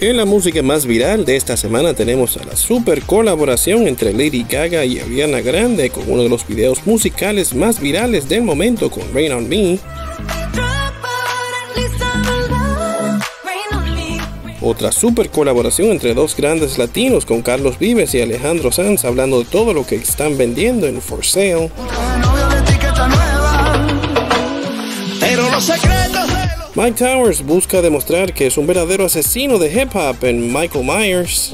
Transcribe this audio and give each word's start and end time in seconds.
En 0.00 0.16
la 0.16 0.24
música 0.24 0.62
más 0.62 0.86
viral 0.86 1.24
de 1.24 1.34
esta 1.34 1.56
semana 1.56 1.92
tenemos 1.92 2.36
a 2.36 2.44
la 2.44 2.54
super 2.54 3.02
colaboración 3.02 3.88
entre 3.88 4.12
Lady 4.12 4.46
Gaga 4.48 4.84
y 4.84 5.00
Ariana 5.00 5.40
Grande 5.40 5.90
con 5.90 6.08
uno 6.08 6.22
de 6.22 6.28
los 6.28 6.46
videos 6.46 6.86
musicales 6.86 7.52
más 7.52 7.80
virales 7.80 8.28
del 8.28 8.42
momento 8.42 8.92
con 8.92 9.02
Rain 9.12 9.32
on 9.32 9.48
Me. 9.48 9.80
Otra 14.60 14.92
super 14.92 15.30
colaboración 15.30 15.88
entre 15.88 16.14
dos 16.14 16.36
grandes 16.36 16.78
latinos 16.78 17.26
con 17.26 17.42
Carlos 17.42 17.80
Vives 17.80 18.14
y 18.14 18.20
Alejandro 18.20 18.70
Sanz 18.70 19.04
hablando 19.04 19.40
de 19.40 19.46
todo 19.46 19.74
lo 19.74 19.84
que 19.84 19.96
están 19.96 20.38
vendiendo 20.38 20.86
en 20.86 21.02
For 21.02 21.24
Sale. 21.24 21.72
Mike 26.78 27.04
Towers 27.04 27.44
busca 27.44 27.82
demostrar 27.82 28.32
que 28.32 28.46
es 28.46 28.56
un 28.56 28.64
verdadero 28.64 29.04
asesino 29.04 29.58
de 29.58 29.66
hip 29.68 29.96
hop 29.96 30.22
en 30.22 30.52
Michael 30.52 30.84
Myers. 30.84 31.52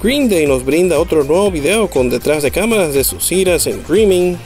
Green 0.00 0.28
Day 0.28 0.46
nos 0.46 0.64
brinda 0.64 1.00
otro 1.00 1.24
nuevo 1.24 1.50
video 1.50 1.90
con 1.90 2.08
detrás 2.08 2.44
de 2.44 2.52
cámaras 2.52 2.94
de 2.94 3.02
sus 3.02 3.32
iras 3.32 3.66
en 3.66 3.82
Dreaming. 3.82 4.38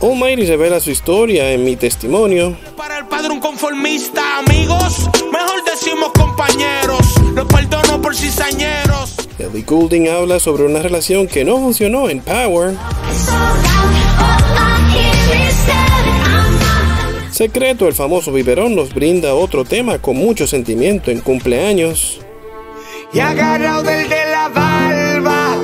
Almighty 0.00 0.46
revela 0.46 0.78
su 0.78 0.92
historia 0.92 1.50
en 1.50 1.64
mi 1.64 1.74
testimonio. 1.74 2.56
Para 2.76 2.98
el 2.98 3.06
padre 3.06 3.30
un 3.30 3.40
conformista, 3.40 4.38
amigos, 4.38 5.10
mejor 5.32 5.64
decimos 5.64 6.12
compañeros. 6.12 7.00
Los 7.34 7.46
perdono 7.46 8.00
por 8.00 8.14
cizañeros. 8.14 8.83
Ellie 9.38 9.62
Goulding 9.62 10.08
habla 10.08 10.38
sobre 10.38 10.64
una 10.64 10.80
relación 10.80 11.26
que 11.26 11.44
no 11.44 11.58
funcionó 11.58 12.08
en 12.08 12.20
Power. 12.20 12.74
Secreto, 17.32 17.88
el 17.88 17.94
famoso 17.94 18.32
biberón, 18.32 18.76
nos 18.76 18.94
brinda 18.94 19.34
otro 19.34 19.64
tema 19.64 19.98
con 19.98 20.16
mucho 20.16 20.46
sentimiento 20.46 21.10
en 21.10 21.20
cumpleaños. 21.20 22.20
Y 23.12 23.18
agarrado 23.18 23.82
del 23.82 24.08
de 24.08 24.24
la 24.30 24.48
barba. 24.48 25.56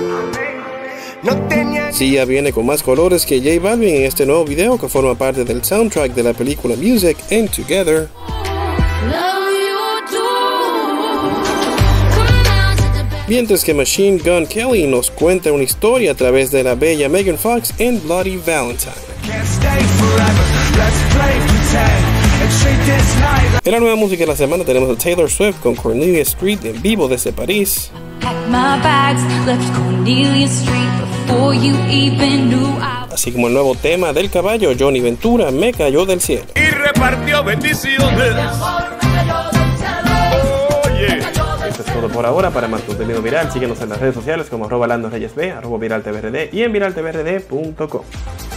No 1.23 1.37
tenía 1.49 1.93
Sia 1.93 2.25
viene 2.25 2.53
con 2.53 2.67
más 2.67 2.83
colores 2.83 3.27
que 3.27 3.39
J 3.39 3.61
Balvin 3.63 3.95
en 3.95 4.03
este 4.05 4.27
nuevo 4.27 4.45
video 4.45 4.79
que 4.79 4.89
forma 4.89 5.15
parte 5.15 5.45
del 5.45 5.63
soundtrack 5.63 6.13
de 6.15 6.23
la 6.23 6.33
película 6.33 6.75
Music 6.77 7.17
and 7.31 7.51
Together. 7.51 8.09
Mientras 13.31 13.63
que 13.63 13.73
Machine 13.73 14.19
Gun 14.19 14.45
Kelly 14.45 14.89
nos 14.89 15.09
cuenta 15.09 15.53
una 15.53 15.63
historia 15.63 16.11
a 16.11 16.15
través 16.17 16.51
de 16.51 16.65
la 16.65 16.75
bella 16.75 17.09
Megan 17.09 17.39
Fox 17.39 17.73
en 17.79 18.03
Bloody 18.03 18.39
Valentine. 18.39 18.91
En 23.65 23.73
la 23.73 23.79
nueva 23.79 23.95
música 23.95 24.25
de 24.25 24.27
la 24.27 24.35
semana 24.35 24.65
tenemos 24.65 24.91
a 24.91 25.01
Taylor 25.01 25.31
Swift 25.31 25.61
con 25.61 25.77
Cornelia 25.77 26.23
Street 26.23 26.59
en 26.65 26.83
vivo 26.83 27.07
desde 27.07 27.33
París. 27.33 27.93
Así 33.13 33.31
como 33.31 33.47
el 33.47 33.53
nuevo 33.53 33.77
tema 33.77 34.13
del 34.13 34.29
caballo 34.29 34.73
Johnny 34.77 34.99
Ventura 34.99 35.53
me 35.53 35.73
cayó 35.73 36.05
del 36.05 36.21
cielo. 36.21 36.47
y 36.57 36.69
repartió 36.69 37.45
bendiciones. 37.45 38.90
Por 42.21 42.27
ahora. 42.27 42.51
Para 42.51 42.69
más 42.69 42.83
contenido 42.83 43.23
viral, 43.23 43.51
síguenos 43.51 43.81
en 43.81 43.89
las 43.89 43.99
redes 43.99 44.15
sociales 44.15 44.51
como 44.51 44.67
arroba 44.67 44.87
Lando 44.87 45.09
Reyes 45.09 45.35
B, 45.35 45.53
arroba 45.53 45.79
Viral 45.79 46.03
TVRD 46.03 46.51
y 46.53 46.63
en 46.65 46.73
viraltvrd.com. 46.73 48.50